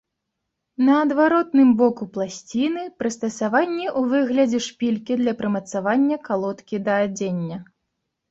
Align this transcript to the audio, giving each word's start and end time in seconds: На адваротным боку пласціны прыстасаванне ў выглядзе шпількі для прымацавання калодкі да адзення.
На 0.85 0.93
адваротным 1.01 1.69
боку 1.81 2.03
пласціны 2.15 2.85
прыстасаванне 3.01 3.85
ў 3.99 4.15
выглядзе 4.15 4.59
шпількі 4.69 5.13
для 5.21 5.33
прымацавання 5.41 6.17
калодкі 6.31 6.75
да 6.89 6.93
адзення. 7.05 7.57